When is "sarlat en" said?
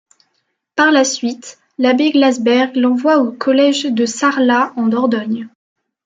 4.07-4.87